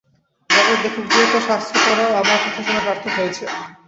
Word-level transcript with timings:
জগৎ 0.49 0.77
দেখুক 0.83 1.05
যে, 1.13 1.21
তোর 1.31 1.43
শাস্ত্র 1.47 1.75
পড়া 1.85 2.05
ও 2.07 2.13
আমার 2.21 2.37
কথা 2.43 2.61
শোনা 2.65 2.81
সার্থক 2.85 3.13
হয়েছে। 3.17 3.43